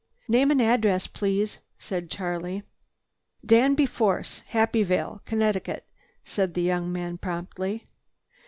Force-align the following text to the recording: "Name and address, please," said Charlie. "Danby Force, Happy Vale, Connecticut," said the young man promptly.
"Name 0.27 0.49
and 0.49 0.59
address, 0.63 1.05
please," 1.05 1.59
said 1.77 2.09
Charlie. 2.09 2.63
"Danby 3.45 3.85
Force, 3.85 4.39
Happy 4.47 4.81
Vale, 4.81 5.21
Connecticut," 5.25 5.85
said 6.25 6.55
the 6.55 6.63
young 6.63 6.91
man 6.91 7.19
promptly. 7.19 7.85